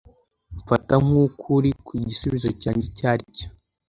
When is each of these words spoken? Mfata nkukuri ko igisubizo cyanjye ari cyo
Mfata 0.59 0.93
nkukuri 1.03 1.69
ko 1.85 1.91
igisubizo 1.99 2.49
cyanjye 2.61 3.03
ari 3.13 3.25
cyo 3.35 3.47